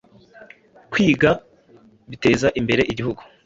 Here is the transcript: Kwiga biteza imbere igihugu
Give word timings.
Kwiga 0.91 1.29
biteza 2.09 2.47
imbere 2.59 2.81
igihugu 2.91 3.21